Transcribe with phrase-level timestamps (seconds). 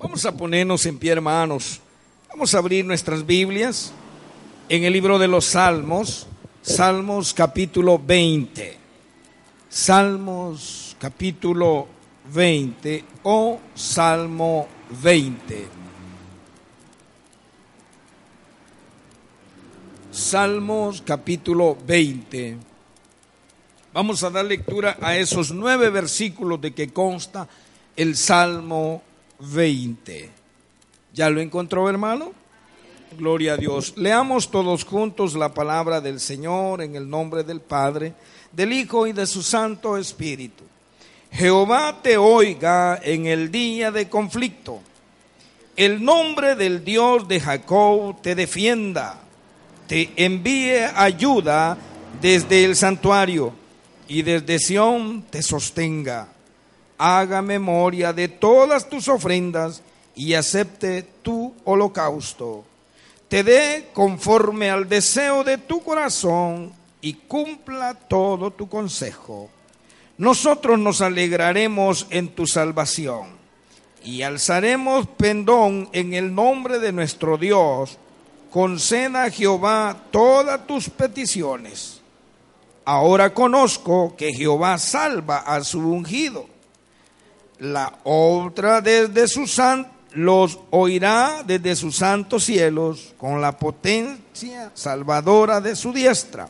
[0.00, 1.80] Vamos a ponernos en pie, hermanos.
[2.28, 3.92] Vamos a abrir nuestras Biblias
[4.68, 6.28] en el libro de los Salmos,
[6.62, 8.76] Salmos capítulo 20.
[9.68, 11.88] Salmos capítulo
[12.32, 14.68] 20 o Salmo
[15.02, 15.66] 20.
[20.12, 22.56] Salmos capítulo 20.
[23.92, 27.48] Vamos a dar lectura a esos nueve versículos de que consta
[27.96, 29.02] el Salmo
[29.38, 30.30] 20.
[31.14, 32.32] ¿Ya lo encontró, hermano?
[33.16, 33.94] Gloria a Dios.
[33.96, 38.14] Leamos todos juntos la palabra del Señor en el nombre del Padre,
[38.52, 40.64] del Hijo y de su Santo Espíritu.
[41.30, 44.80] Jehová te oiga en el día de conflicto.
[45.76, 49.20] El nombre del Dios de Jacob te defienda.
[49.86, 51.78] Te envíe ayuda
[52.20, 53.54] desde el santuario
[54.06, 56.28] y desde Sión te sostenga.
[56.98, 59.82] Haga memoria de todas tus ofrendas
[60.14, 62.64] y acepte tu holocausto.
[63.28, 69.48] Te dé conforme al deseo de tu corazón y cumpla todo tu consejo.
[70.16, 73.28] Nosotros nos alegraremos en tu salvación
[74.02, 77.96] y alzaremos pendón en el nombre de nuestro Dios.
[78.50, 81.98] Conceda a Jehová todas tus peticiones
[82.90, 86.46] Ahora conozco que Jehová salva a su ungido.
[87.58, 89.46] La otra desde su
[90.12, 96.48] los oirá desde sus santos cielos con la potencia salvadora de su diestra.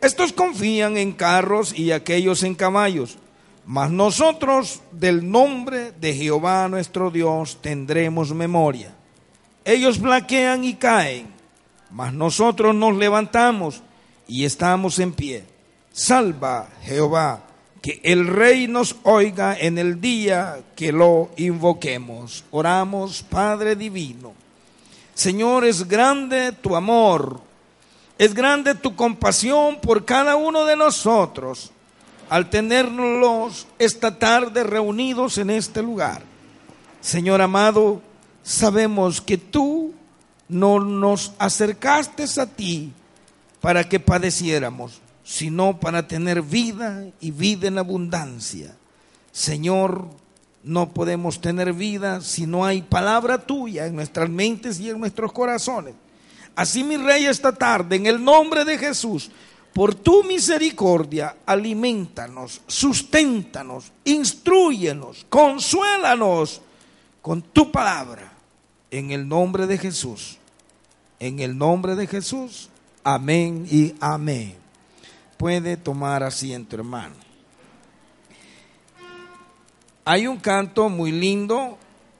[0.00, 3.18] Estos confían en carros y aquellos en caballos,
[3.66, 8.94] mas nosotros del nombre de Jehová nuestro Dios tendremos memoria.
[9.64, 11.26] Ellos flaquean y caen,
[11.90, 13.82] mas nosotros nos levantamos
[14.26, 15.44] y estamos en pie.
[15.92, 17.42] Salva Jehová,
[17.82, 22.44] que el Rey nos oiga en el día que lo invoquemos.
[22.50, 24.34] Oramos, Padre Divino.
[25.14, 27.40] Señor, es grande tu amor,
[28.18, 31.72] es grande tu compasión por cada uno de nosotros
[32.30, 36.22] al tenerlos esta tarde reunidos en este lugar.
[37.00, 38.00] Señor amado,
[38.42, 39.92] sabemos que tú
[40.48, 42.92] no nos acercaste a ti
[43.60, 48.74] para que padeciéramos, sino para tener vida y vida en abundancia.
[49.32, 50.08] Señor,
[50.62, 55.32] no podemos tener vida si no hay palabra tuya en nuestras mentes y en nuestros
[55.32, 55.94] corazones.
[56.54, 59.30] Así, mi Rey, esta tarde, en el nombre de Jesús,
[59.72, 66.60] por tu misericordia, alimentanos, susténtanos, instruyenos, consuélanos
[67.22, 68.32] con tu palabra.
[68.90, 70.38] En el nombre de Jesús.
[71.20, 72.68] En el nombre de Jesús.
[73.04, 74.59] Amén y amén.
[75.40, 77.14] Puede tomar asiento, hermano.
[80.04, 81.78] Hay un canto muy lindo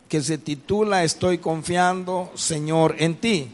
[0.09, 3.53] que se titula Estoy confiando, Señor, en ti.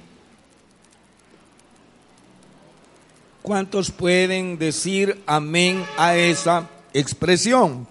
[3.42, 7.88] ¿Cuántos pueden decir amén a esa expresión?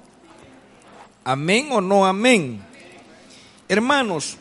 [1.26, 2.64] ¿Amén o no amén?
[3.68, 4.38] Hermanos,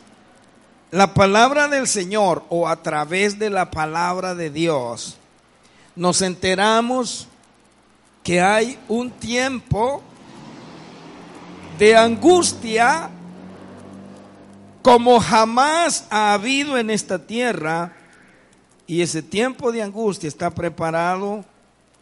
[0.93, 5.19] la palabra del Señor o a través de la palabra de Dios,
[5.97, 7.29] nos enteramos
[8.23, 10.03] que hay un tiempo
[11.79, 13.11] de angustia
[14.83, 17.93] como jamás ha habido en esta tierra
[18.87, 21.45] y ese tiempo de angustia está preparado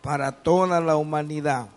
[0.00, 1.69] para toda la humanidad.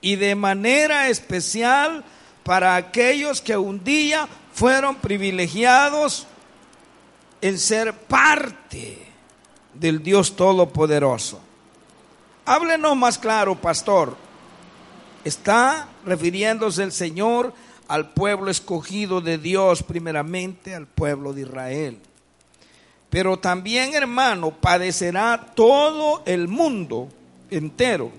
[0.00, 2.04] Y de manera especial
[2.44, 6.26] para aquellos que un día fueron privilegiados
[7.40, 9.09] en ser parte
[9.80, 11.40] del Dios Todopoderoso.
[12.44, 14.14] Háblenos más claro, pastor.
[15.24, 17.52] Está refiriéndose el Señor
[17.88, 21.98] al pueblo escogido de Dios, primeramente al pueblo de Israel.
[23.08, 27.08] Pero también, hermano, padecerá todo el mundo
[27.50, 28.10] entero.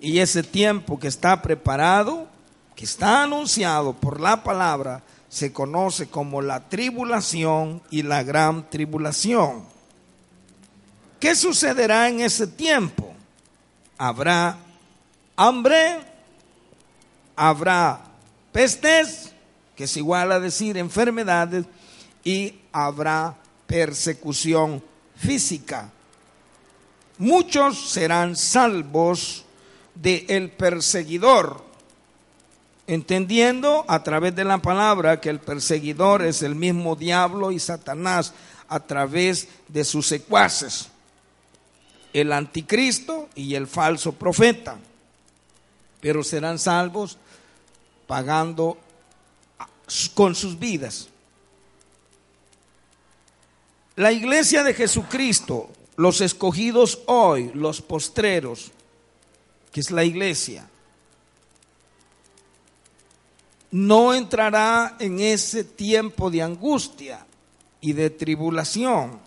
[0.00, 2.28] Y ese tiempo que está preparado,
[2.76, 9.71] que está anunciado por la palabra, se conoce como la tribulación y la gran tribulación.
[11.22, 13.14] ¿Qué sucederá en ese tiempo?
[13.96, 14.58] Habrá
[15.36, 16.00] hambre,
[17.36, 18.00] habrá
[18.50, 19.32] pestes,
[19.76, 21.64] que es igual a decir enfermedades,
[22.24, 23.36] y habrá
[23.68, 24.82] persecución
[25.14, 25.92] física.
[27.18, 29.44] Muchos serán salvos
[29.94, 31.64] del el perseguidor.
[32.88, 38.34] Entendiendo a través de la palabra que el perseguidor es el mismo diablo y Satanás
[38.66, 40.88] a través de sus secuaces,
[42.12, 44.78] el anticristo y el falso profeta,
[46.00, 47.18] pero serán salvos
[48.06, 48.78] pagando
[50.14, 51.08] con sus vidas.
[53.96, 58.72] La iglesia de Jesucristo, los escogidos hoy, los postreros,
[59.70, 60.68] que es la iglesia,
[63.70, 67.26] no entrará en ese tiempo de angustia
[67.80, 69.18] y de tribulación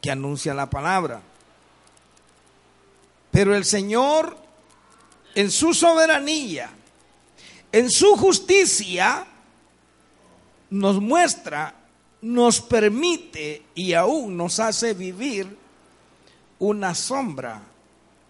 [0.00, 1.22] que anuncia la palabra.
[3.32, 4.36] Pero el Señor,
[5.34, 6.70] en su soberanía,
[7.72, 9.26] en su justicia,
[10.70, 11.82] nos muestra
[12.22, 15.58] nos permite y aún nos hace vivir
[16.60, 17.60] una sombra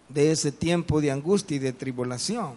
[0.09, 2.55] de ese tiempo de angustia y de tribulación.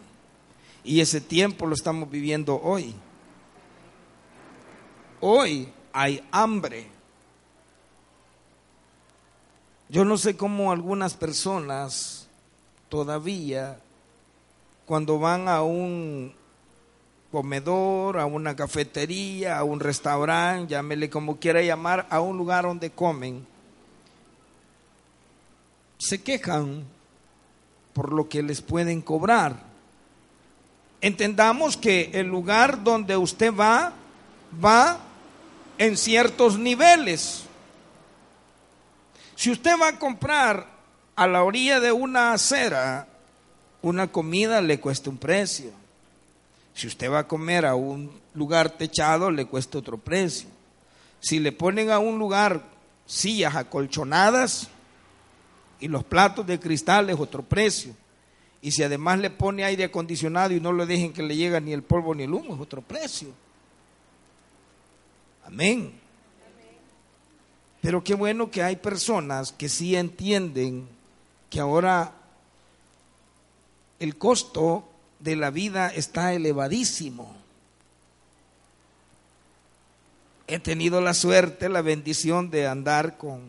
[0.83, 2.95] Y ese tiempo lo estamos viviendo hoy.
[5.21, 6.89] Hoy hay hambre.
[9.91, 12.26] Yo no sé cómo algunas personas
[12.89, 13.79] todavía,
[14.85, 16.33] cuando van a un
[17.33, 22.91] comedor, a una cafetería, a un restaurante, llámele como quiera llamar, a un lugar donde
[22.91, 23.47] comen,
[25.99, 26.85] se quejan
[27.93, 29.57] por lo que les pueden cobrar.
[31.01, 33.93] Entendamos que el lugar donde usted va,
[34.65, 34.99] va
[35.79, 37.45] en ciertos niveles.
[39.35, 40.76] Si usted va a comprar
[41.17, 43.09] a la orilla de una acera,
[43.83, 45.73] una comida le cuesta un precio
[46.77, 50.47] si usted va a comer a un lugar techado, le cuesta otro precio.
[51.21, 52.63] Si le ponen a un lugar
[53.07, 54.69] sillas acolchonadas
[55.81, 57.97] y los platos de cristal es otro precio.
[58.61, 61.73] Y si además le pone aire acondicionado y no le dejen que le llegue ni
[61.73, 63.29] el polvo ni el humo, es otro precio.
[65.47, 65.99] Amén.
[67.81, 70.87] Pero qué bueno que hay personas que sí entienden
[71.51, 72.13] que ahora
[73.99, 74.85] el costo
[75.21, 77.35] de la vida está elevadísimo.
[80.47, 83.41] He tenido la suerte, la bendición de andar con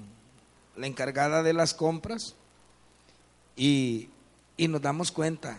[0.75, 2.33] la encargada de las compras
[3.55, 4.09] y,
[4.55, 5.57] y nos damos cuenta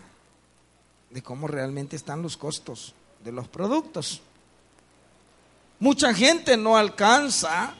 [1.09, 2.93] de cómo realmente están los costos
[3.23, 4.21] de los productos.
[5.79, 7.73] Mucha gente no alcanza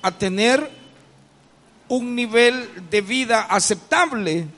[0.00, 0.77] a tener
[1.88, 4.48] un nivel de vida aceptable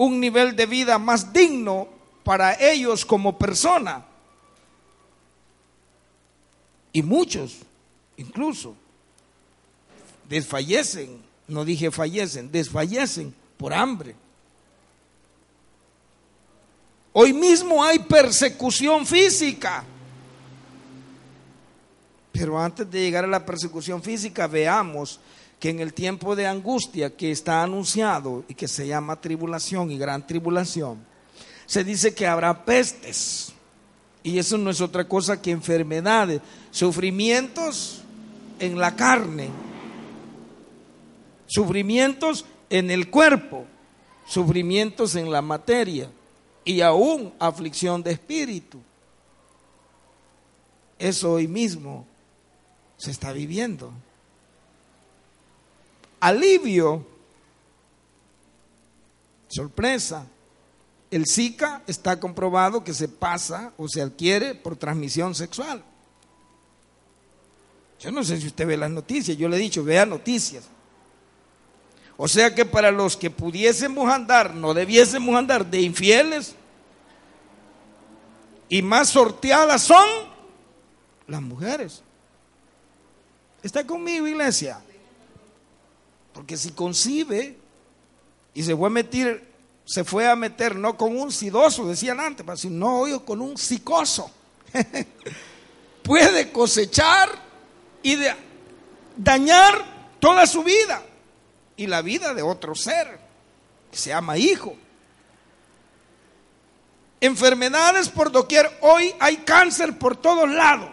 [0.00, 1.86] un nivel de vida más digno
[2.24, 4.02] para ellos como persona.
[6.90, 7.58] Y muchos,
[8.16, 8.74] incluso,
[10.26, 14.16] desfallecen, no dije fallecen, desfallecen por hambre.
[17.12, 19.84] Hoy mismo hay persecución física.
[22.32, 25.20] Pero antes de llegar a la persecución física, veamos
[25.58, 29.98] que en el tiempo de angustia que está anunciado y que se llama tribulación y
[29.98, 31.04] gran tribulación,
[31.66, 33.52] se dice que habrá pestes.
[34.22, 36.40] Y eso no es otra cosa que enfermedades,
[36.70, 38.02] sufrimientos
[38.58, 39.48] en la carne,
[41.46, 43.66] sufrimientos en el cuerpo,
[44.26, 46.10] sufrimientos en la materia
[46.64, 48.80] y aún aflicción de espíritu.
[50.98, 52.06] Eso hoy mismo
[53.00, 53.92] se está viviendo
[56.20, 57.04] alivio.
[59.48, 60.26] Sorpresa.
[61.10, 65.82] El Zika está comprobado que se pasa o se adquiere por transmisión sexual.
[67.98, 70.64] Yo no sé si usted ve las noticias, yo le he dicho, vea noticias.
[72.16, 76.54] O sea que para los que pudiésemos andar, no debiésemos andar de infieles,
[78.68, 80.06] y más sorteadas son
[81.26, 82.04] las mujeres.
[83.62, 84.80] ¿Está conmigo, iglesia?
[86.32, 87.56] Porque si concibe
[88.54, 89.48] y se fue a meter,
[89.84, 94.30] se fue a meter no con un sidoso, decían antes, sino hoy con un psicoso.
[96.02, 97.28] Puede cosechar
[98.02, 98.16] y
[99.16, 101.02] dañar toda su vida
[101.76, 103.18] y la vida de otro ser
[103.90, 104.76] que se llama hijo.
[107.20, 108.70] Enfermedades por doquier.
[108.80, 110.90] Hoy hay cáncer por todos lados.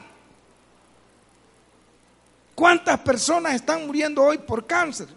[2.57, 5.07] ¿Cuántas personas están muriendo hoy por cáncer?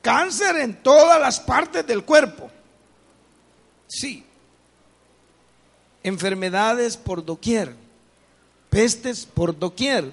[0.00, 2.50] Cáncer en todas las partes del cuerpo.
[3.88, 4.24] Sí.
[6.02, 7.76] Enfermedades por doquier.
[8.70, 10.10] Pestes por doquier.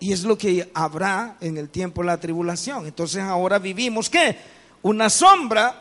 [0.00, 2.86] Y es lo que habrá en el tiempo de la tribulación.
[2.88, 4.36] Entonces ahora vivimos qué?
[4.82, 5.80] Una sombra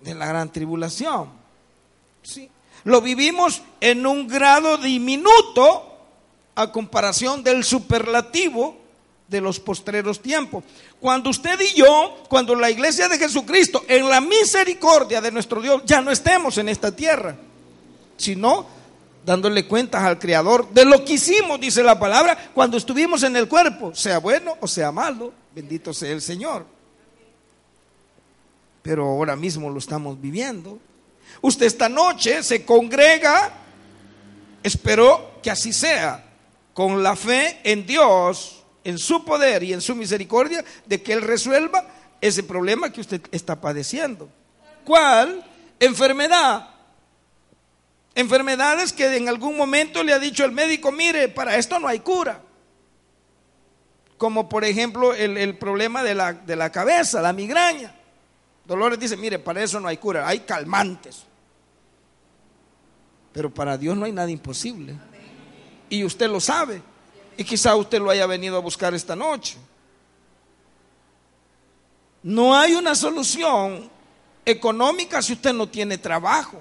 [0.00, 1.30] de la gran tribulación.
[2.22, 2.48] Sí.
[2.84, 5.89] Lo vivimos en un grado diminuto
[6.54, 8.76] a comparación del superlativo
[9.30, 10.64] de los postreros tiempos.
[10.98, 15.82] Cuando usted y yo, cuando la iglesia de Jesucristo, en la misericordia de nuestro Dios,
[15.86, 17.36] ya no estemos en esta tierra,
[18.16, 18.66] sino
[19.24, 23.48] dándole cuentas al Creador de lo que hicimos, dice la palabra, cuando estuvimos en el
[23.48, 26.66] cuerpo, sea bueno o sea malo, bendito sea el Señor.
[28.82, 30.78] Pero ahora mismo lo estamos viviendo.
[31.40, 33.52] Usted esta noche se congrega,
[34.62, 36.29] espero que así sea,
[36.74, 41.22] con la fe en Dios en su poder y en su misericordia de que Él
[41.22, 41.86] resuelva
[42.20, 44.28] ese problema que usted está padeciendo.
[44.84, 45.44] ¿Cuál?
[45.78, 46.68] Enfermedad.
[48.14, 52.00] Enfermedades que en algún momento le ha dicho el médico, mire, para esto no hay
[52.00, 52.40] cura.
[54.18, 57.94] Como por ejemplo el, problema de la, de la cabeza, la migraña.
[58.66, 61.24] Dolores dice, mire, para eso no hay cura, hay calmantes.
[63.32, 64.96] Pero para Dios no hay nada imposible.
[65.90, 66.80] Y usted lo sabe.
[67.36, 69.58] Y quizá usted lo haya venido a buscar esta noche.
[72.22, 73.90] No hay una solución
[74.44, 76.60] económica si usted no tiene trabajo.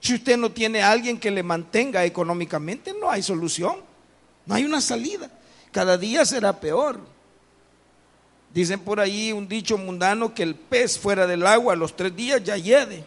[0.00, 3.76] Si usted no tiene a alguien que le mantenga económicamente, no hay solución.
[4.46, 5.30] No hay una salida.
[5.72, 7.00] Cada día será peor.
[8.52, 12.14] Dicen por ahí un dicho mundano que el pez fuera del agua a los tres
[12.14, 13.04] días ya hiede.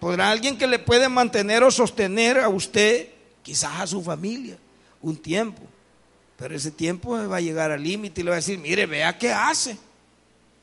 [0.00, 3.08] ¿Podrá alguien que le puede mantener o sostener a usted
[3.48, 4.58] quizás a su familia,
[5.00, 5.62] un tiempo.
[6.36, 9.16] Pero ese tiempo va a llegar al límite y le va a decir, mire, vea
[9.16, 9.78] qué hace.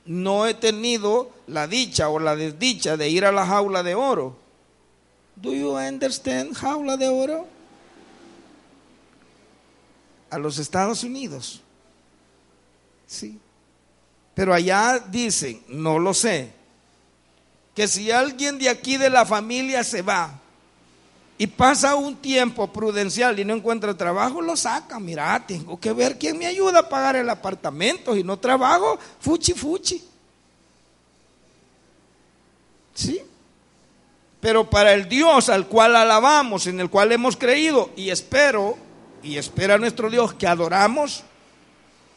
[0.05, 4.37] No he tenido la dicha o la desdicha de ir a la jaula de oro.
[5.35, 7.47] Do you understand jaula de oro?
[10.29, 11.61] A los Estados Unidos.
[13.07, 13.39] Sí.
[14.35, 16.51] Pero allá dicen, no lo sé,
[17.75, 20.39] que si alguien de aquí de la familia se va,
[21.37, 24.99] y pasa un tiempo prudencial y no encuentra trabajo, lo saca.
[24.99, 28.15] Mira, tengo que ver quién me ayuda a pagar el apartamento.
[28.15, 30.01] Y no trabajo, fuchi, fuchi.
[32.93, 33.21] ¿Sí?
[34.39, 38.77] Pero para el Dios al cual alabamos, en el cual hemos creído, y espero,
[39.21, 41.23] y espera nuestro Dios que adoramos,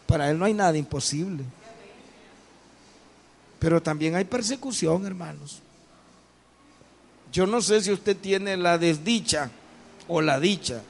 [0.06, 1.42] para Él no hay nada imposible.
[3.58, 5.60] Pero también hay persecución, hermanos.
[7.32, 9.50] Yo no sé si usted tiene la desdicha
[10.06, 10.82] o la dicha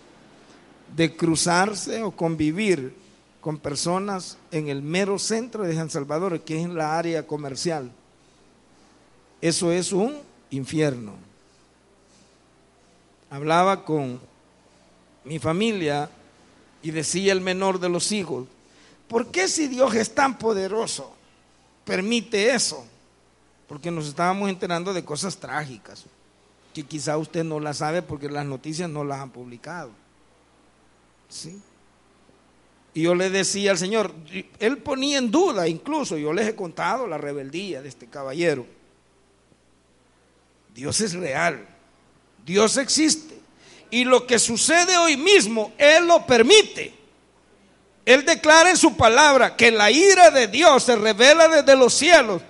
[0.95, 2.95] de cruzarse o convivir
[3.41, 7.91] con personas en el mero centro de San Salvador, que es en la área comercial.
[9.41, 10.17] Eso es un
[10.51, 11.15] infierno.
[13.31, 14.21] Hablaba con
[15.25, 16.11] mi familia
[16.83, 18.47] y decía el menor de los hijos,
[19.09, 21.18] ¿por qué si Dios es tan poderoso
[21.89, 22.87] permite eso?
[23.67, 26.05] Porque nos estábamos enterando de cosas trágicas
[26.75, 29.91] que quizá usted no la sabe porque las noticias no las han publicado.
[31.31, 31.59] ¿Sí?
[32.93, 34.13] Y yo le decía al Señor,
[34.59, 38.67] él ponía en duda, incluso yo les he contado la rebeldía de este caballero.
[40.75, 41.67] Dios es real,
[42.45, 43.39] Dios existe.
[43.91, 46.98] Y lo que sucede hoy mismo, Él lo permite.
[48.09, 52.41] Él declara en su palabra que la ira de Dios se revela desde los cielos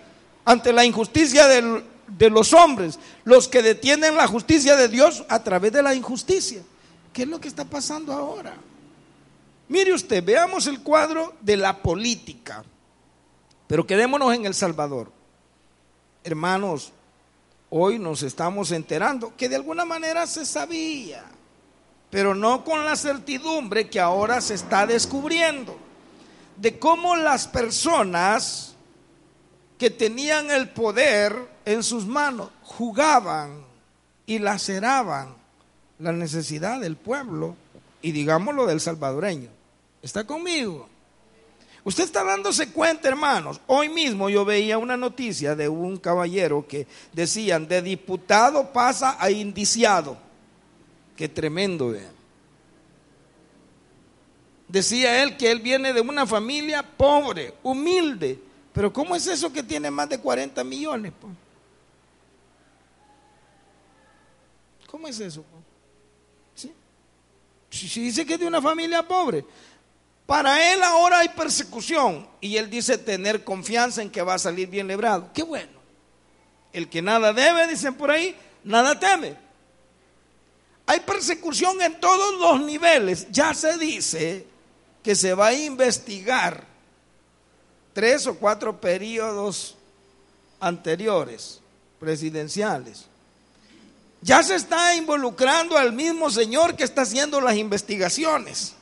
[0.45, 5.73] ante la injusticia de los hombres, los que detienen la justicia de Dios a través
[5.73, 6.63] de la injusticia.
[7.13, 8.55] ¿Qué es lo que está pasando ahora?
[9.67, 12.63] Mire usted, veamos el cuadro de la política,
[13.67, 15.11] pero quedémonos en El Salvador.
[16.23, 16.93] Hermanos,
[17.69, 21.25] hoy nos estamos enterando que de alguna manera se sabía,
[22.11, 25.77] pero no con la certidumbre que ahora se está descubriendo,
[26.57, 28.75] de cómo las personas
[29.79, 33.65] que tenían el poder en sus manos, jugaban
[34.27, 35.35] y laceraban
[35.99, 37.57] la necesidad del pueblo
[38.03, 39.51] y digámoslo del salvadoreño.
[40.03, 40.89] ¿Está conmigo?
[41.85, 43.61] Usted está dándose cuenta, hermanos.
[43.67, 49.31] Hoy mismo yo veía una noticia de un caballero que decían, de diputado pasa a
[49.31, 50.19] indiciado.
[51.19, 51.93] Qué tremendo,
[54.69, 58.39] Decía él que él viene de una familia pobre, humilde,
[58.73, 61.13] pero ¿cómo es eso que tiene más de 40 millones?
[64.87, 65.45] ¿Cómo es eso?
[66.55, 66.73] ¿Sí?
[67.69, 69.45] Si dice que es de una familia pobre,
[70.25, 74.69] para él ahora hay persecución y él dice tener confianza en que va a salir
[74.69, 75.31] bien librado.
[75.35, 75.81] Qué bueno.
[76.73, 79.48] El que nada debe, dicen por ahí, nada teme.
[80.89, 83.27] Hay persecución en todos los niveles.
[83.31, 84.47] Ya se dice
[85.03, 86.65] que se va a investigar
[87.93, 89.77] tres o cuatro periodos
[90.59, 91.61] anteriores,
[92.01, 93.05] presidenciales.
[94.23, 98.75] Ya se está involucrando al mismo señor que está haciendo las investigaciones.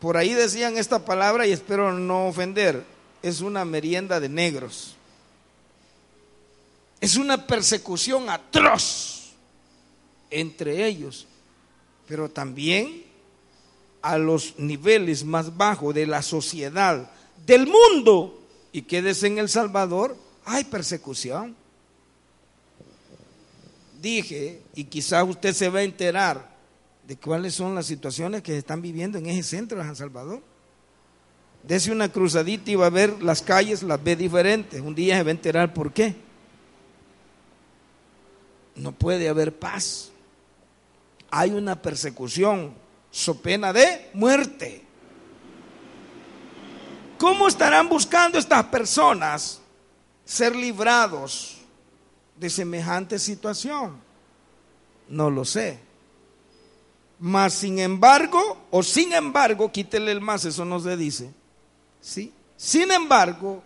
[0.00, 2.84] por ahí decían esta palabra y espero no ofender,
[3.22, 4.96] es una merienda de negros.
[7.00, 9.21] Es una persecución atroz
[10.32, 11.26] entre ellos,
[12.08, 13.04] pero también
[14.00, 17.10] a los niveles más bajos de la sociedad,
[17.46, 18.40] del mundo,
[18.72, 21.54] y quedes en El Salvador, hay persecución.
[24.00, 26.50] Dije, y quizás usted se va a enterar
[27.06, 30.40] de cuáles son las situaciones que están viviendo en ese centro de San Salvador.
[31.62, 34.80] Dese una cruzadita y va a ver las calles, las ve diferentes.
[34.80, 36.16] Un día se va a enterar por qué
[38.74, 40.11] no puede haber paz.
[41.34, 42.74] Hay una persecución,
[43.10, 44.84] so pena de muerte.
[47.18, 49.60] ¿Cómo estarán buscando estas personas
[50.26, 51.56] ser librados
[52.36, 53.96] de semejante situación?
[55.08, 55.78] No lo sé.
[57.18, 61.32] Mas sin embargo, o sin embargo, quítele el más, eso no se dice.
[62.00, 62.30] ¿Sí?
[62.58, 63.62] Sin embargo,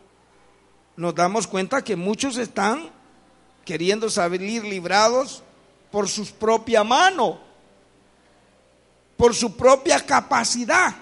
[0.96, 2.90] nos damos cuenta que muchos están
[3.64, 5.42] queriendo salir librados
[5.90, 7.45] por su propia mano,
[9.16, 10.94] por su propia capacidad.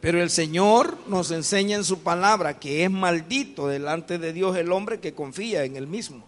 [0.00, 4.70] Pero el Señor nos enseña en su palabra que es maldito delante de Dios el
[4.72, 6.24] hombre que confía en él mismo.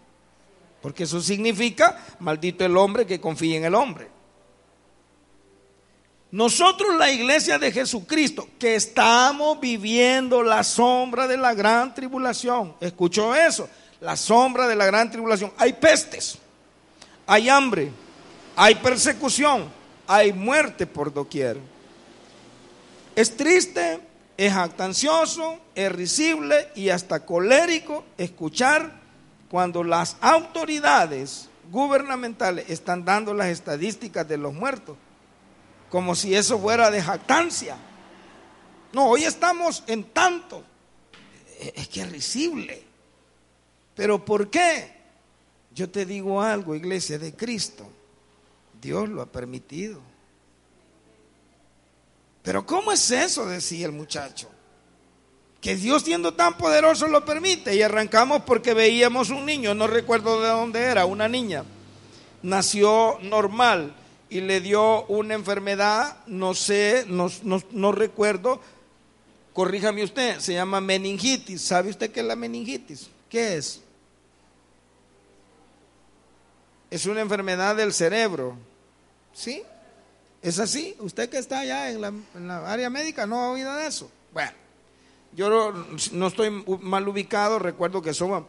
[0.83, 4.09] Porque eso significa maldito el hombre que confía en el hombre.
[6.31, 13.35] Nosotros, la iglesia de Jesucristo, que estamos viviendo la sombra de la gran tribulación, ¿escuchó
[13.35, 13.69] eso?
[14.01, 15.53] la sombra de la gran tribulación.
[15.57, 16.39] Hay pestes,
[17.27, 17.91] hay hambre,
[18.61, 19.71] hay persecución,
[20.09, 21.59] hay muerte por doquier.
[23.15, 24.01] Es triste,
[24.37, 29.01] es jactancioso, es risible y hasta colérico escuchar
[29.49, 34.97] cuando las autoridades gubernamentales están dando las estadísticas de los muertos,
[35.89, 37.77] como si eso fuera de jactancia.
[38.93, 40.65] No, hoy estamos en tanto.
[41.77, 42.83] Es que es risible.
[43.95, 44.97] ¿Pero por qué?
[45.73, 47.89] Yo te digo algo, iglesia de Cristo.
[48.81, 50.01] Dios lo ha permitido.
[52.43, 53.47] Pero ¿cómo es eso?
[53.47, 54.49] decía el muchacho.
[55.61, 57.75] Que Dios siendo tan poderoso lo permite.
[57.75, 61.65] Y arrancamos porque veíamos un niño, no recuerdo de dónde era, una niña.
[62.43, 63.95] Nació normal
[64.31, 67.29] y le dio una enfermedad, no sé, no,
[67.73, 68.61] no recuerdo.
[69.53, 71.61] Corríjame usted, se llama meningitis.
[71.63, 73.11] ¿Sabe usted qué es la meningitis?
[73.29, 73.81] ¿Qué es?
[76.91, 78.57] es una enfermedad del cerebro.
[79.39, 79.63] ¿Sí?
[80.43, 80.97] ¿Es así?
[80.99, 82.01] Usted que está allá en
[82.49, 84.11] la, área médica no ha oído de eso.
[84.33, 84.51] Bueno,
[85.33, 85.73] yo
[86.13, 88.47] no, estoy mal ubicado, recuerdo que eso...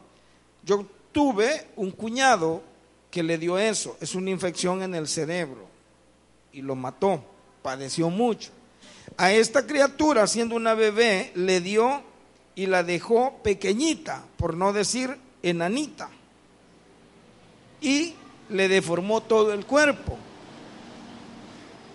[0.63, 2.63] Yo tuve un cuñado
[3.12, 5.67] que le dio eso, es una infección en el cerebro
[6.52, 7.23] y lo mató,
[7.62, 8.49] padeció mucho.
[9.15, 12.02] A esta criatura, siendo una bebé, le dio
[12.56, 16.10] y la dejó pequeñita, por no decir enanita.
[17.80, 18.15] Y
[18.49, 20.17] le deformó todo el cuerpo.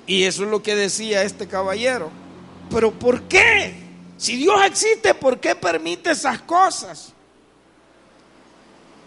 [0.07, 2.11] Y eso es lo que decía este caballero.
[2.71, 3.75] Pero ¿por qué?
[4.17, 7.12] Si Dios existe, ¿por qué permite esas cosas?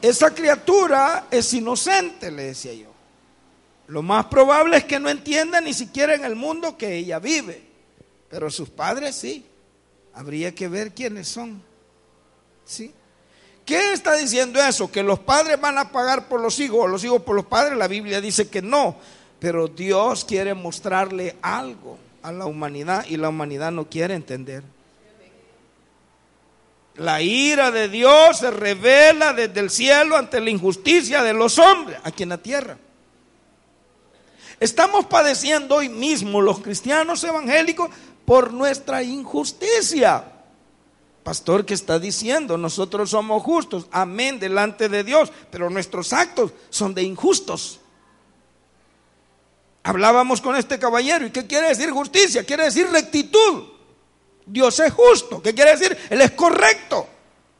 [0.01, 2.91] Esa criatura es inocente, le decía yo.
[3.87, 7.63] Lo más probable es que no entienda ni siquiera en el mundo que ella vive.
[8.29, 9.45] Pero sus padres sí.
[10.13, 11.61] Habría que ver quiénes son.
[12.65, 12.93] ¿Sí?
[13.65, 14.91] ¿Qué está diciendo eso?
[14.91, 17.77] ¿Que los padres van a pagar por los hijos o los hijos por los padres?
[17.77, 18.97] La Biblia dice que no.
[19.39, 24.63] Pero Dios quiere mostrarle algo a la humanidad y la humanidad no quiere entender.
[26.95, 31.99] La ira de Dios se revela desde el cielo ante la injusticia de los hombres
[32.03, 32.77] aquí en la tierra.
[34.59, 37.91] Estamos padeciendo hoy mismo los cristianos evangélicos
[38.25, 40.23] por nuestra injusticia
[41.27, 46.93] pastor que está diciendo, nosotros somos justos, amén, delante de Dios, pero nuestros actos son
[46.93, 47.81] de injustos.
[49.87, 52.43] Hablábamos con este caballero, ¿y qué quiere decir justicia?
[52.43, 53.63] Quiere decir rectitud.
[54.45, 55.97] Dios es justo, ¿qué quiere decir?
[56.09, 57.07] Él es correcto,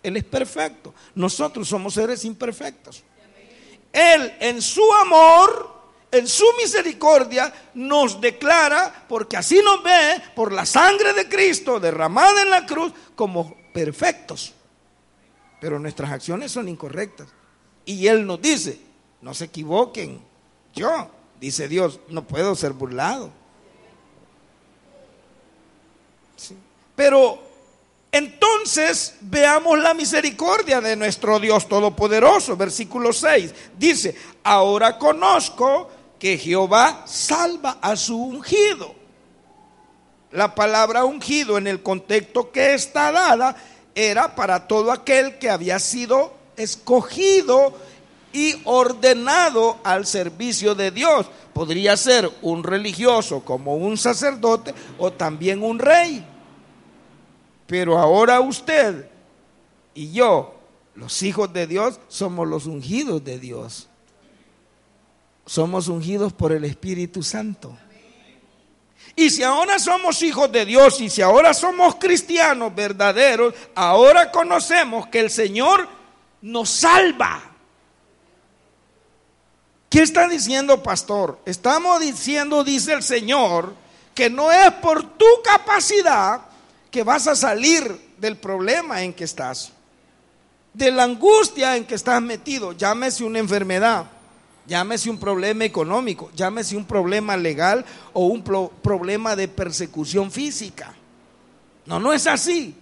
[0.04, 0.94] Él es perfecto.
[1.16, 3.02] Nosotros somos seres imperfectos.
[3.94, 5.78] Él en su amor
[6.12, 12.42] en su misericordia nos declara, porque así nos ve, por la sangre de Cristo derramada
[12.42, 14.54] en la cruz, como perfectos.
[15.62, 17.30] Pero nuestras acciones son incorrectas.
[17.86, 18.82] Y Él nos dice,
[19.22, 20.22] no se equivoquen,
[20.76, 21.10] yo,
[21.40, 23.32] dice Dios, no puedo ser burlado.
[26.96, 27.40] Pero
[28.12, 32.58] entonces veamos la misericordia de nuestro Dios Todopoderoso.
[32.58, 38.96] Versículo 6 dice, ahora conozco que Jehová salva a su ungido.
[40.32, 43.56] La palabra ungido en el contexto que está dada
[43.96, 47.74] era para todo aquel que había sido escogido
[48.34, 51.28] y ordenado al servicio de Dios.
[51.54, 56.26] Podría ser un religioso como un sacerdote o también un rey.
[57.66, 59.10] Pero ahora usted
[59.94, 60.54] y yo,
[60.96, 63.88] los hijos de Dios, somos los ungidos de Dios.
[65.46, 67.76] Somos ungidos por el Espíritu Santo.
[69.16, 75.08] Y si ahora somos hijos de Dios y si ahora somos cristianos verdaderos, ahora conocemos
[75.08, 75.90] que el Señor
[76.44, 77.47] nos salva.
[79.90, 81.40] ¿Qué está diciendo, pastor?
[81.46, 83.74] Estamos diciendo, dice el Señor,
[84.14, 86.42] que no es por tu capacidad
[86.92, 89.72] que vas a salir del problema en que estás,
[90.74, 94.06] de la angustia en que estás metido, llámese una enfermedad,
[94.66, 100.94] llámese un problema económico, llámese un problema legal o un problema de persecución física.
[101.86, 102.76] No, no es así.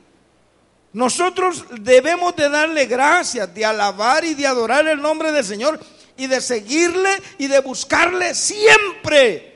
[0.93, 5.79] Nosotros debemos de darle gracias, de alabar y de adorar el nombre del Señor
[6.17, 9.55] y de seguirle y de buscarle siempre.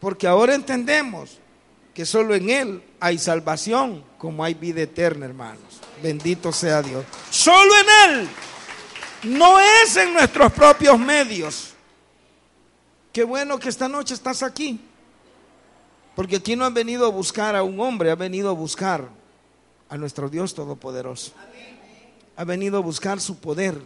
[0.00, 1.38] Porque ahora entendemos
[1.94, 5.80] que solo en Él hay salvación, como hay vida eterna, hermanos.
[6.02, 7.04] Bendito sea Dios.
[7.30, 8.28] Solo en Él
[9.24, 11.70] no es en nuestros propios medios.
[13.12, 14.80] Qué bueno que esta noche estás aquí.
[16.14, 19.08] Porque aquí no han venido a buscar a un hombre, ha venido a buscar
[19.88, 21.32] a nuestro Dios Todopoderoso.
[22.36, 23.80] Ha venido a buscar su poder.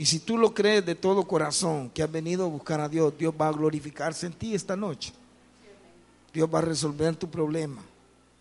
[0.00, 3.12] Y si tú lo crees de todo corazón, que has venido a buscar a Dios,
[3.18, 5.12] Dios va a glorificarse en ti esta noche.
[6.32, 7.82] Dios va a resolver tu problema.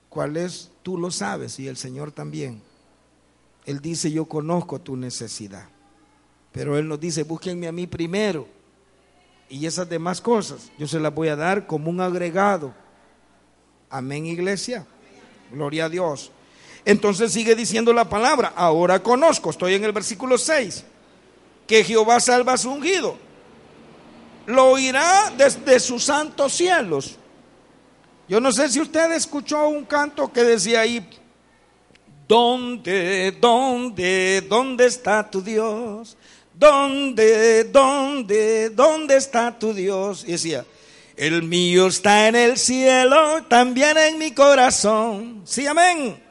[0.08, 0.72] ¿Cuál es?
[0.84, 2.62] Tú lo sabes y el Señor también.
[3.66, 5.68] Él dice, yo conozco tu necesidad.
[6.54, 8.48] Pero Él nos dice, búsquenme a mí primero.
[9.50, 12.74] Y esas demás cosas yo se las voy a dar como un agregado.
[13.90, 14.88] Amén, iglesia.
[15.52, 16.32] Gloria a Dios.
[16.86, 20.86] Entonces sigue diciendo la palabra, ahora conozco, estoy en el versículo 6,
[21.70, 23.16] que Jehová salva a su ungido.
[24.48, 27.16] Lo oirá desde sus santos cielos.
[28.28, 31.08] Yo no sé si usted escuchó un canto que decía ahí,
[32.28, 36.18] ¿Dónde, dónde, dónde está tu Dios?
[36.54, 40.24] ¿Dónde, dónde, dónde está tu Dios?
[40.28, 40.66] Y decía,
[41.18, 45.42] el mío está en el cielo, también en mi corazón.
[45.46, 46.22] Sí, amén.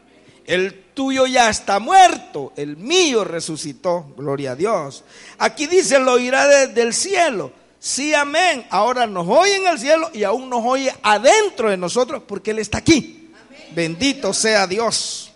[0.46, 4.12] El tuyo ya está muerto, el mío resucitó.
[4.16, 5.04] Gloria a Dios.
[5.38, 7.52] Aquí dice, lo oirá desde el cielo.
[7.78, 8.66] Sí, amén.
[8.68, 12.58] Ahora nos oye en el cielo y aún nos oye adentro de nosotros porque Él
[12.58, 13.30] está aquí.
[13.76, 15.30] Bendito sea Dios.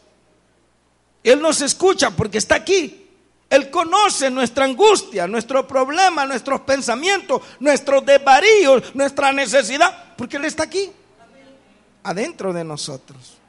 [1.23, 3.07] Él nos escucha porque está aquí.
[3.49, 10.65] Él conoce nuestra angustia, nuestro problema, nuestros pensamientos, nuestros desvaríos, nuestra necesidad, porque Él está
[10.65, 10.91] aquí,
[12.03, 13.42] adentro de nosotros.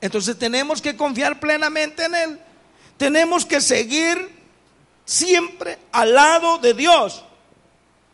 [0.00, 2.40] Entonces tenemos que confiar plenamente en Él.
[2.96, 4.36] Tenemos que seguir
[5.04, 7.24] siempre al lado de Dios.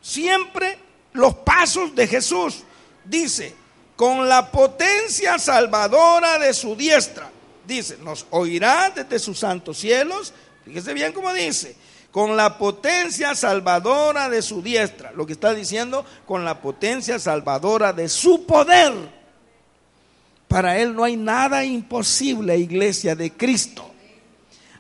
[0.01, 0.79] Siempre
[1.13, 2.65] los pasos de Jesús.
[3.05, 3.55] Dice,
[3.97, 7.31] con la potencia salvadora de su diestra
[7.67, 10.33] dice, nos oirá desde sus santos cielos,
[10.65, 11.77] fíjese bien cómo dice,
[12.11, 17.93] con la potencia salvadora de su diestra, lo que está diciendo, con la potencia salvadora
[17.93, 18.93] de su poder.
[20.49, 23.91] Para Él no hay nada imposible, iglesia de Cristo.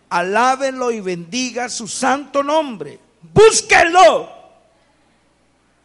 [0.08, 2.98] Alábenlo y bendiga su santo nombre.
[3.20, 4.28] Búsquelo.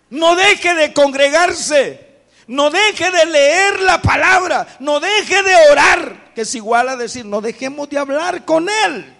[0.10, 2.08] No deje de congregarse.
[2.48, 4.68] No deje de leer la palabra.
[4.80, 9.15] No deje de orar es igual a decir, no dejemos de hablar con Él.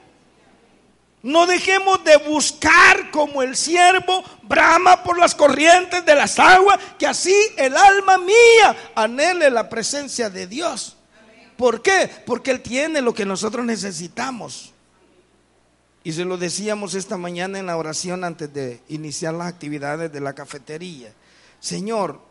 [1.21, 7.08] No dejemos de buscar como el siervo brama por las corrientes de las aguas, que
[7.08, 10.95] así el alma mía anhele la presencia de Dios.
[11.58, 12.10] ¿Por qué?
[12.25, 14.71] Porque Él tiene lo que nosotros necesitamos.
[16.05, 20.21] Y se lo decíamos esta mañana en la oración antes de iniciar las actividades de
[20.21, 21.12] la cafetería.
[21.60, 22.21] Señor,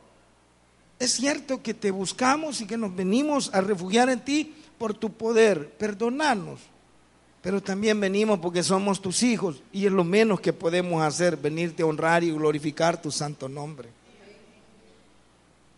[0.99, 5.13] es cierto que te buscamos y que nos venimos a refugiar en ti, por tu
[5.13, 6.61] poder, perdonarnos.
[7.43, 11.83] Pero también venimos porque somos tus hijos y es lo menos que podemos hacer, venirte
[11.83, 13.89] a honrar y glorificar tu santo nombre.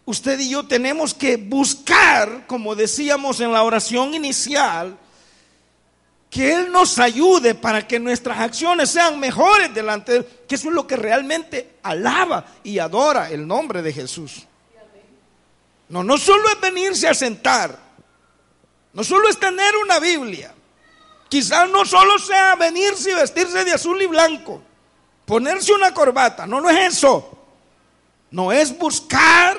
[0.07, 4.97] Usted y yo tenemos que buscar, como decíamos en la oración inicial,
[6.31, 10.69] que Él nos ayude para que nuestras acciones sean mejores delante de Él, que eso
[10.69, 14.47] es lo que realmente alaba y adora el nombre de Jesús.
[15.89, 17.79] No, no solo es venirse a sentar,
[18.93, 20.55] no solo es tener una Biblia.
[21.31, 24.61] Quizás no solo sea venirse y vestirse de azul y blanco.
[25.25, 26.45] Ponerse una corbata.
[26.45, 27.39] No, no es eso.
[28.33, 29.57] No es buscar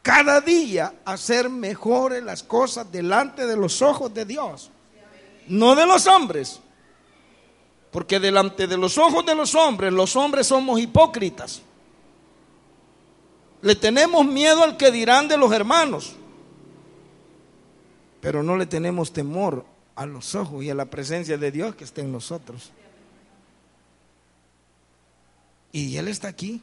[0.00, 4.70] cada día hacer mejores las cosas delante de los ojos de Dios,
[5.48, 6.60] no de los hombres.
[7.90, 11.62] Porque delante de los ojos de los hombres, los hombres somos hipócritas.
[13.60, 16.14] Le tenemos miedo al que dirán de los hermanos,
[18.20, 21.84] pero no le tenemos temor a los ojos y a la presencia de Dios que
[21.84, 22.70] está en nosotros.
[25.72, 26.62] Y Él está aquí.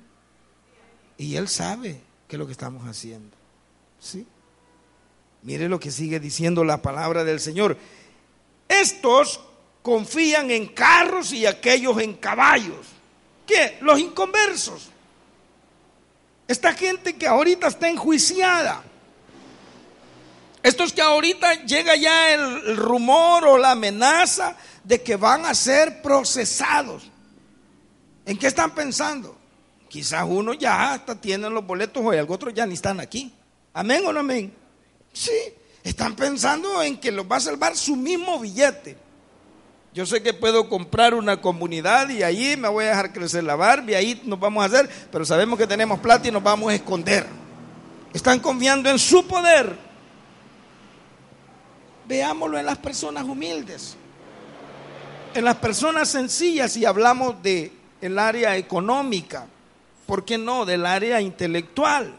[1.17, 3.35] Y Él sabe qué es lo que estamos haciendo.
[3.99, 4.25] ¿Sí?
[5.41, 7.77] Mire lo que sigue diciendo la palabra del Señor.
[8.67, 9.41] Estos
[9.81, 12.87] confían en carros y aquellos en caballos.
[13.45, 13.77] ¿Qué?
[13.81, 14.89] Los inconversos.
[16.47, 18.83] Esta gente que ahorita está enjuiciada.
[20.61, 26.01] Estos que ahorita llega ya el, rumor o la amenaza de que van a ser
[26.01, 27.09] procesados.
[28.25, 29.37] ¿En qué están pensando?
[29.87, 33.33] Quizás uno ya hasta tienen los boletos o algo otro ya ni están aquí.
[33.73, 34.53] Amén o no amén.
[35.13, 35.31] Sí,
[35.83, 38.97] están pensando en que los va a salvar su mismo billete.
[39.93, 43.55] Yo sé que puedo comprar una comunidad y ahí me voy a dejar crecer la
[43.55, 46.69] barba y ahí nos vamos a hacer, pero sabemos que tenemos plata y nos vamos
[46.69, 47.25] a esconder.
[48.13, 49.88] Están confiando en su poder.
[52.09, 53.95] Veámoslo en las personas humildes,
[55.35, 59.45] en las personas sencillas y hablamos de el área económica,
[60.07, 60.65] ¿por qué no?
[60.65, 62.15] Del área intelectual.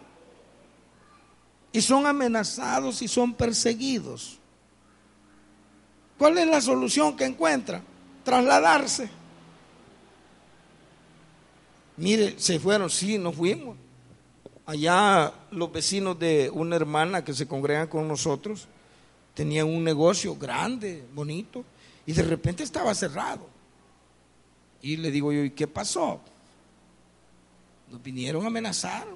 [1.72, 4.38] Y son amenazados y son perseguidos.
[6.16, 7.82] ¿Cuál es la solución que encuentra?
[8.22, 9.10] Trasladarse.
[11.96, 13.76] Mire, se fueron, sí, nos fuimos.
[14.66, 18.68] Allá los vecinos de una hermana que se congregan con nosotros
[19.40, 21.64] tenían un negocio grande, bonito,
[22.04, 23.48] y de repente estaba cerrado.
[24.82, 26.20] Y le digo yo, ¿y qué pasó?
[27.90, 29.06] Nos vinieron a amenazar.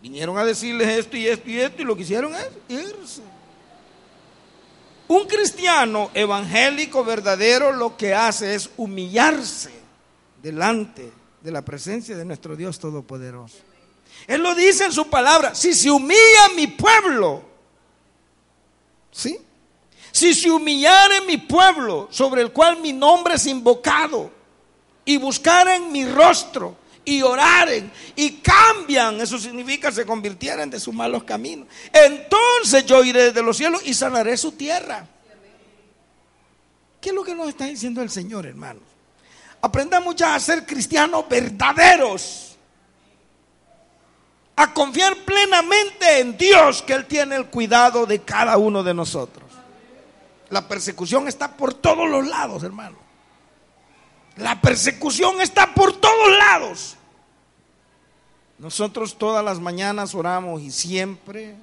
[0.00, 3.22] Vinieron a decirles esto y esto y esto, y lo que hicieron es irse.
[5.08, 9.72] Un cristiano evangélico verdadero lo que hace es humillarse
[10.44, 11.10] delante
[11.42, 13.58] de la presencia de nuestro Dios Todopoderoso.
[14.28, 17.53] Él lo dice en su palabra, si se humilla mi pueblo,
[19.14, 19.38] ¿sí?
[20.10, 24.30] Si se humillare mi pueblo sobre el cual mi nombre es invocado
[25.04, 31.24] y buscaren mi rostro y oraren y cambian, eso significa se convirtieran de sus malos
[31.24, 31.68] caminos.
[31.92, 35.06] Entonces yo iré de los cielos y sanaré su tierra.
[37.00, 38.82] ¿Qué es lo que nos está diciendo el Señor, hermanos?
[39.60, 42.53] Aprendamos ya a ser cristianos verdaderos.
[44.56, 49.50] A confiar plenamente en Dios que Él tiene el cuidado de cada uno de nosotros.
[50.50, 52.96] La persecución está por todos los lados, hermano.
[54.36, 56.96] La persecución está por todos lados.
[58.58, 61.56] Nosotros todas las mañanas oramos y siempre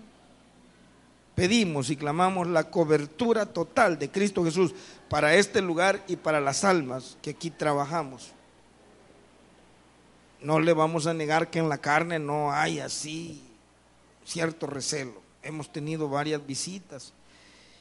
[1.35, 4.73] pedimos y clamamos la cobertura total de Cristo Jesús
[5.09, 8.33] para este lugar y para las almas que aquí trabajamos.
[10.41, 13.43] No le vamos a negar que en la carne no hay así
[14.25, 15.21] cierto recelo.
[15.43, 17.13] Hemos tenido varias visitas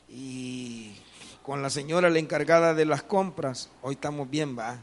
[0.09, 0.95] y
[1.43, 4.79] con la señora la encargada de las compras, hoy estamos bien, va.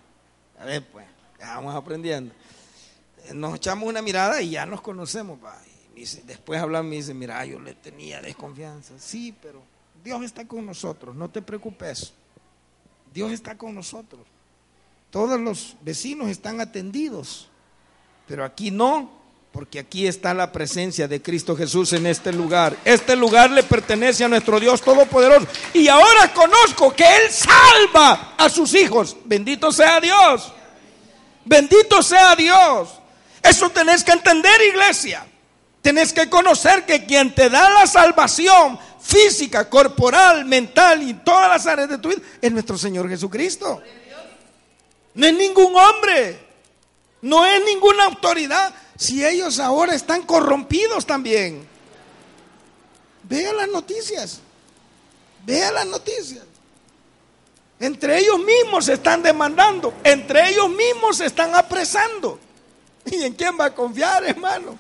[0.60, 1.06] A ver, pues,
[1.40, 2.34] vamos aprendiendo.
[3.34, 5.58] Nos echamos una mirada y ya nos conocemos, va.
[6.26, 8.94] Después hablan y dice, mira, yo le tenía desconfianza.
[9.00, 9.62] Sí, pero
[10.04, 12.14] Dios está con nosotros, no te preocupes.
[13.14, 14.22] Dios está con nosotros.
[15.10, 17.50] Todos los vecinos están atendidos,
[18.28, 19.18] pero aquí no,
[19.52, 22.78] porque aquí está la presencia de Cristo Jesús en este lugar.
[22.86, 25.48] Este lugar le pertenece a nuestro Dios Todopoderoso.
[25.74, 29.18] Y ahora conozco que Él salva a sus hijos.
[29.26, 30.54] Bendito sea Dios.
[31.44, 32.90] Bendito sea Dios.
[33.42, 35.26] Eso tenés que entender, iglesia.
[35.82, 41.66] Tenés que conocer que quien te da la salvación física, corporal, mental y todas las
[41.66, 43.82] áreas de tu vida es nuestro Señor Jesucristo.
[45.14, 46.47] No es ningún hombre,
[47.22, 51.68] no es ninguna autoridad si ellos ahora están corrompidos también.
[53.24, 54.40] Vea las noticias.
[55.46, 56.44] Vea las noticias.
[57.80, 59.94] Entre ellos mismos se están demandando.
[60.04, 62.40] Entre ellos mismos se están apresando.
[63.06, 64.78] ¿Y en quién va a confiar, hermano?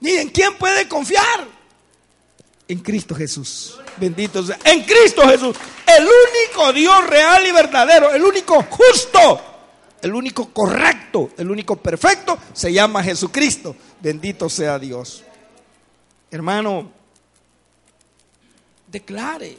[0.00, 1.46] ¿Y en quién puede confiar?
[2.68, 3.78] En Cristo Jesús.
[3.96, 4.58] Bendito sea.
[4.64, 5.56] En Cristo Jesús.
[5.86, 8.10] El único Dios real y verdadero.
[8.12, 9.49] El único justo
[10.02, 13.76] el único correcto, el único perfecto, se llama Jesucristo.
[14.00, 15.24] Bendito sea Dios.
[16.30, 16.90] Hermano,
[18.86, 19.58] declare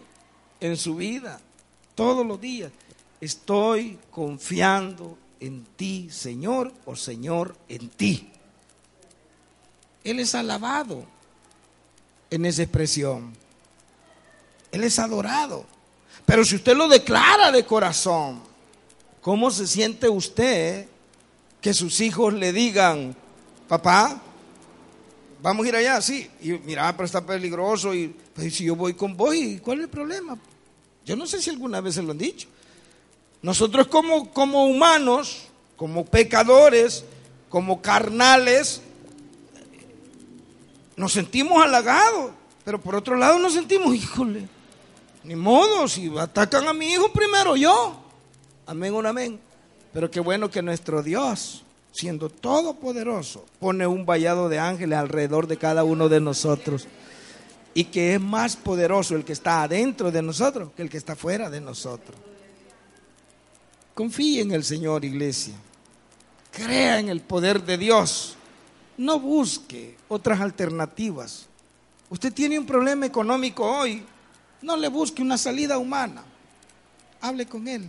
[0.59, 1.39] en su vida
[1.95, 2.71] todos los días,
[3.19, 8.29] estoy confiando en ti, Señor, o Señor, en ti.
[10.03, 11.05] Él es alabado
[12.29, 13.33] en esa expresión.
[14.71, 15.65] Él es adorado.
[16.25, 18.41] Pero si usted lo declara de corazón,
[19.21, 20.87] ¿cómo se siente usted
[21.61, 23.15] que sus hijos le digan,
[23.67, 24.21] papá,
[25.41, 26.01] vamos a ir allá?
[26.01, 27.93] Sí, y mira, pero está peligroso.
[27.93, 30.37] Y pues, si yo voy con vos, ¿cuál es el problema?
[31.05, 32.47] Yo no sé si alguna vez se lo han dicho.
[33.41, 37.03] Nosotros como, como humanos, como pecadores,
[37.49, 38.81] como carnales,
[40.95, 42.31] nos sentimos halagados,
[42.63, 44.47] pero por otro lado nos sentimos, híjole,
[45.23, 48.00] ni modo, si atacan a mi hijo primero yo.
[48.71, 49.37] Amén, un amén.
[49.91, 55.57] Pero qué bueno que nuestro Dios, siendo todopoderoso, pone un vallado de ángeles alrededor de
[55.57, 56.87] cada uno de nosotros.
[57.73, 61.17] Y que es más poderoso el que está adentro de nosotros que el que está
[61.17, 62.15] fuera de nosotros.
[63.93, 65.55] Confíe en el Señor, iglesia.
[66.51, 68.37] Crea en el poder de Dios.
[68.97, 71.45] No busque otras alternativas.
[72.09, 74.05] Usted tiene un problema económico hoy.
[74.61, 76.23] No le busque una salida humana.
[77.19, 77.85] Hable con Él.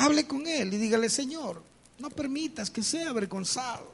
[0.00, 1.62] Hable con Él y dígale, Señor,
[1.98, 3.92] no permitas que sea avergonzado.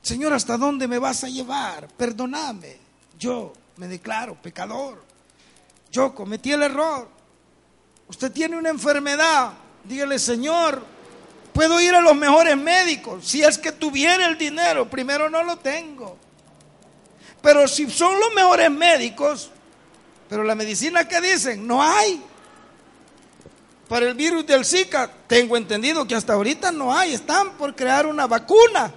[0.00, 1.88] Señor, ¿hasta dónde me vas a llevar?
[1.88, 2.76] Perdóname.
[3.18, 5.02] Yo me declaro pecador.
[5.90, 7.08] Yo cometí el error.
[8.06, 9.54] Usted tiene una enfermedad.
[9.82, 10.84] Dígale, Señor,
[11.52, 13.26] puedo ir a los mejores médicos.
[13.26, 16.16] Si es que tuviera el dinero, primero no lo tengo.
[17.42, 19.50] Pero si son los mejores médicos,
[20.28, 22.22] pero la medicina que dicen, no hay.
[23.92, 28.06] Para el virus del Zika, tengo entendido que hasta ahorita no hay, están por crear
[28.06, 28.90] una vacuna.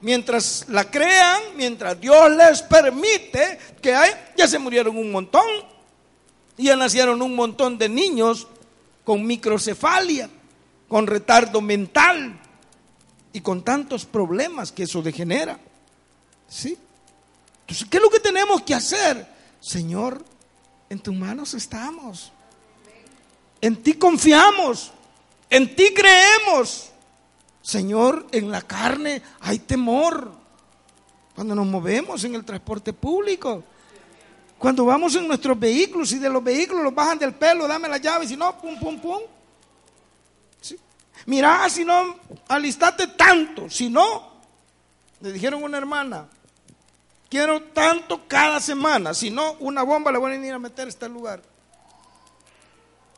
[0.00, 5.46] Mientras la crean, mientras Dios les permite que hay, ya se murieron un montón.
[6.56, 8.48] Y ya nacieron un montón de niños
[9.04, 10.28] con microcefalia,
[10.88, 12.40] con retardo mental
[13.32, 15.60] y con tantos problemas que eso degenera.
[16.48, 16.76] ¿Sí?
[17.60, 19.28] Entonces, ¿qué es lo que tenemos que hacer?
[19.60, 20.24] Señor,
[20.90, 22.32] en tus manos estamos.
[23.62, 24.92] En ti confiamos.
[25.48, 26.90] En ti creemos.
[27.62, 30.32] Señor, en la carne hay temor.
[31.34, 33.64] Cuando nos movemos en el transporte público.
[34.58, 37.98] Cuando vamos en nuestros vehículos y de los vehículos los bajan del pelo, dame la
[37.98, 39.20] llave, si no, pum, pum, pum.
[41.26, 42.16] Mira, si no,
[42.48, 44.32] alistate tanto, si no,
[45.20, 46.28] le dijeron una hermana,
[47.28, 50.88] quiero tanto cada semana, si no, una bomba le van a ir a meter a
[50.88, 51.42] este lugar.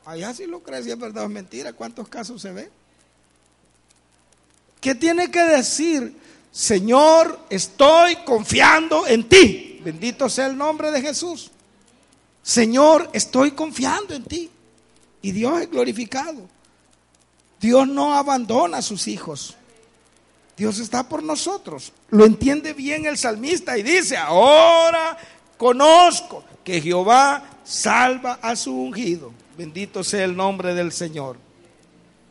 [0.04, 1.72] Allá sí lo crees, si es verdad o es mentira.
[1.72, 2.70] ¿Cuántos casos se ve?
[4.80, 6.14] ¿Qué tiene que decir?
[6.52, 9.80] Señor, estoy confiando en ti.
[9.82, 11.50] Bendito sea el nombre de Jesús.
[12.42, 14.50] Señor, estoy confiando en ti.
[15.22, 16.48] Y Dios es glorificado.
[17.60, 19.56] Dios no abandona a sus hijos.
[20.56, 21.92] Dios está por nosotros.
[22.10, 25.16] Lo entiende bien el salmista y dice, ahora
[25.56, 29.32] conozco que Jehová salva a su ungido.
[29.56, 31.36] Bendito sea el nombre del Señor.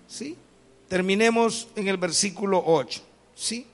[0.07, 0.37] ¿Sí?
[0.87, 3.01] Terminemos en el versículo 8.
[3.35, 3.65] ¿Sí?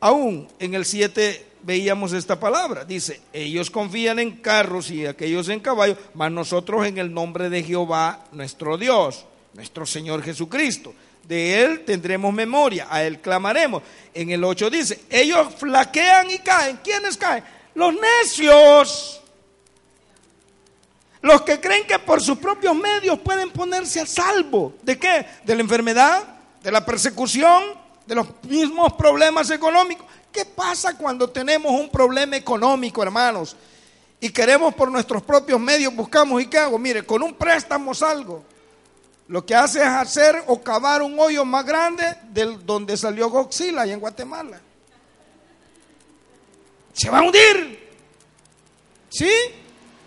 [0.00, 2.84] Aún en el 7 veíamos esta palabra.
[2.84, 7.62] Dice, ellos confían en carros y aquellos en caballos, mas nosotros en el nombre de
[7.62, 10.92] Jehová, nuestro Dios, nuestro Señor Jesucristo.
[11.22, 13.84] De Él tendremos memoria, a Él clamaremos.
[14.12, 16.80] En el 8 dice, ellos flaquean y caen.
[16.82, 17.44] ¿Quiénes caen?
[17.74, 19.21] Los necios.
[21.22, 24.74] Los que creen que por sus propios medios pueden ponerse a salvo.
[24.82, 25.24] ¿De qué?
[25.44, 26.24] De la enfermedad,
[26.62, 27.62] de la persecución,
[28.06, 30.04] de los mismos problemas económicos.
[30.32, 33.56] ¿Qué pasa cuando tenemos un problema económico, hermanos?
[34.18, 36.78] Y queremos por nuestros propios medios, buscamos y qué hago?
[36.78, 38.44] Mire, con un préstamo salgo.
[39.28, 43.82] Lo que hace es hacer o cavar un hoyo más grande del donde salió Godzilla
[43.82, 44.60] allá en Guatemala.
[46.92, 47.90] Se va a hundir.
[49.08, 49.30] ¿Sí?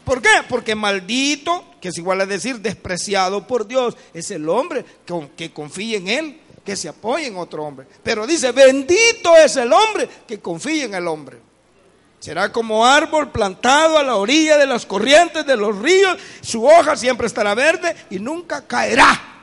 [0.05, 0.29] ¿Por qué?
[0.47, 5.51] Porque maldito, que es igual a decir despreciado por Dios, es el hombre que, que
[5.51, 7.87] confía en él, que se apoya en otro hombre.
[8.03, 11.39] Pero dice, bendito es el hombre que confía en el hombre.
[12.19, 16.95] Será como árbol plantado a la orilla de las corrientes de los ríos, su hoja
[16.95, 19.33] siempre estará verde y nunca caerá.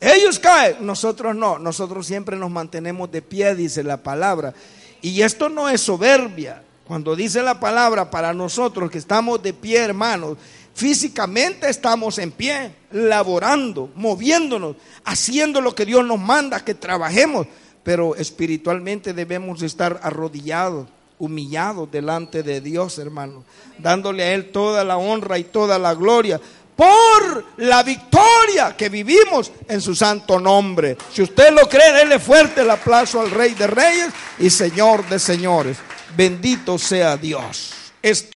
[0.00, 4.52] Ellos caen, nosotros no, nosotros siempre nos mantenemos de pie, dice la palabra.
[5.00, 9.78] Y esto no es soberbia, cuando dice la palabra para nosotros que estamos de pie,
[9.78, 10.36] hermanos,
[10.74, 17.46] físicamente estamos en pie, laborando, moviéndonos, haciendo lo que Dios nos manda, que trabajemos,
[17.82, 23.44] pero espiritualmente debemos estar arrodillados, humillados delante de Dios, hermanos,
[23.78, 26.40] dándole a Él toda la honra y toda la gloria,
[26.74, 30.96] por la victoria que vivimos en su santo nombre.
[31.12, 35.18] Si usted lo cree, déle fuerte el aplauso al Rey de Reyes y Señor de
[35.18, 35.76] Señores.
[36.16, 37.72] Bendito sea Dios.